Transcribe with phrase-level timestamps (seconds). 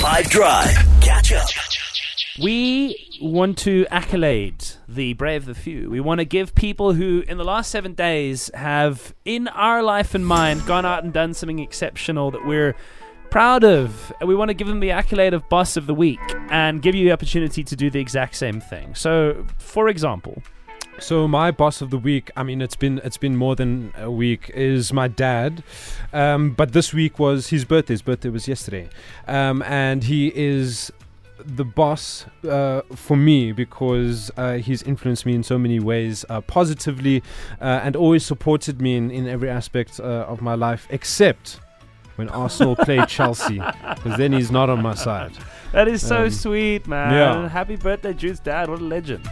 [0.00, 0.74] 5 Drive.
[1.02, 1.46] Catch up.
[2.40, 5.90] We want to accolade the brave, the few.
[5.90, 10.14] We want to give people who, in the last seven days, have, in our life
[10.14, 12.74] and mind, gone out and done something exceptional that we're
[13.30, 14.10] proud of.
[14.24, 16.18] We want to give them the accolade of Boss of the Week
[16.50, 18.94] and give you the opportunity to do the exact same thing.
[18.94, 20.42] So, for example,
[20.98, 24.10] So my boss of the week, I mean, it's been it's been more than a
[24.10, 25.62] week, is my dad,
[26.12, 27.94] um, but this week was his birthday.
[27.94, 28.90] His birthday was yesterday,
[29.26, 30.92] um, and he is
[31.42, 36.42] the boss uh, for me because uh, he's influenced me in so many ways uh,
[36.42, 37.22] positively,
[37.62, 41.60] uh, and always supported me in, in every aspect uh, of my life, except
[42.16, 43.58] when Arsenal played Chelsea,
[43.94, 45.32] because then he's not on my side.
[45.72, 47.14] that is so Um, sweet, man.
[47.14, 47.48] yeah.
[47.48, 48.68] Happy birthday, Jude's dad.
[48.68, 49.26] What a legend.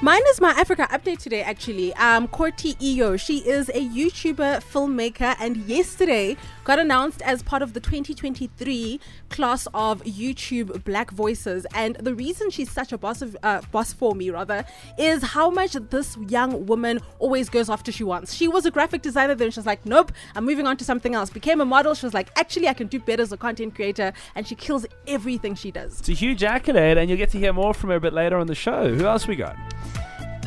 [0.00, 1.92] Mine is my Africa update today, actually.
[1.94, 7.72] Um, Korty EO, she is a YouTuber, filmmaker, and yesterday got announced as part of
[7.72, 11.66] the 2023 class of YouTube Black Voices.
[11.74, 14.64] And the reason she's such a boss of uh, boss for me, rather,
[14.98, 18.34] is how much this young woman always goes after she wants.
[18.34, 21.16] She was a graphic designer, then she was like, "Nope, I'm moving on to something
[21.16, 21.94] else." Became a model.
[21.94, 24.86] She was like, "Actually, I can do better as a content creator," and she kills
[25.08, 25.98] everything she does.
[25.98, 28.38] It's a huge accolade, and you'll get to hear more from her a bit later
[28.38, 28.94] on the show.
[28.94, 29.56] Who else we got?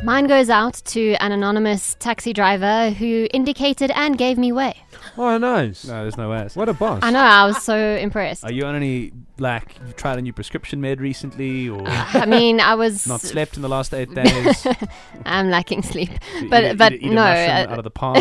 [0.04, 4.74] Mine goes out to an anonymous taxi driver who indicated and gave me way.
[5.16, 5.86] Oh, nice!
[5.86, 6.56] No, there's no ways.
[6.56, 7.02] What a boss!
[7.04, 8.44] I know, I was so impressed.
[8.44, 12.60] Are you on any, like, you've tried a new prescription med recently, or I mean,
[12.60, 14.66] I was not slept in the last eight days?
[15.26, 16.10] I'm lacking sleep.
[16.40, 18.18] Eat But- a- but eat a, eat a no, uh, out of the palm.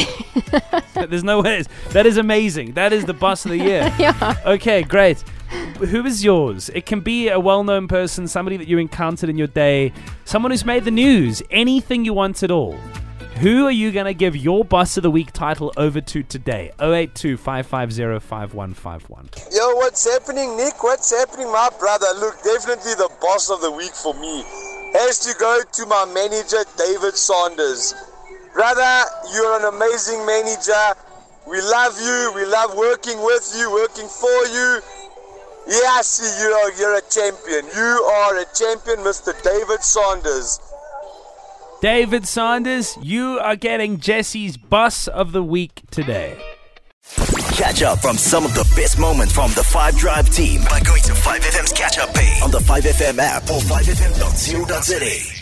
[1.08, 1.66] There's no ways.
[1.90, 2.72] That is amazing.
[2.74, 3.90] That is the boss of the year.
[3.98, 4.34] yeah.
[4.44, 5.24] Okay, great.
[5.80, 6.68] Who is yours?
[6.74, 9.94] It can be a well-known person, somebody that you encountered in your day,
[10.26, 12.76] someone who's made the news, anything you want at all.
[13.40, 16.70] Who are you going to give your boss of the week title over to today?
[16.78, 18.02] 082 550
[19.56, 20.82] Yo, what's happening, Nick?
[20.82, 22.08] What's happening, my brother?
[22.18, 24.44] Look, definitely the boss of the week for me
[24.92, 27.94] has to go to my manager, David Saunders.
[28.52, 30.92] Brother, you're an amazing manager.
[31.48, 32.32] We love you.
[32.34, 34.80] We love working with you, working for you.
[35.66, 36.02] Yeah, I
[36.40, 37.66] you are, you're a champion.
[37.74, 39.40] You are a champion, Mr.
[39.42, 40.60] David Saunders.
[41.80, 46.38] David Saunders, you are getting Jesse's bus of the week today.
[47.52, 51.02] Catch up from some of the best moments from the 5 Drive team by going
[51.02, 55.39] to 5FM's catch up page on the 5FM app or 5FM.co.za.